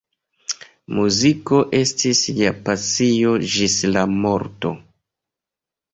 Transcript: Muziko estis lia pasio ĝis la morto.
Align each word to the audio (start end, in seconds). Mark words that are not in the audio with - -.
Muziko 0.99 1.59
estis 1.81 2.23
lia 2.39 2.55
pasio 2.69 3.35
ĝis 3.57 3.79
la 3.93 4.07
morto. 4.25 4.77